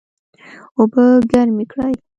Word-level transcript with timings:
اوبه 0.77 1.03
ګرمې 1.31 1.65
کړئ 1.71 1.93